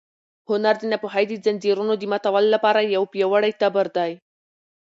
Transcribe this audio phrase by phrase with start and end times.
[0.49, 4.11] هنر د ناپوهۍ د ځنځیرونو د ماتولو لپاره یو پیاوړی تبر دی.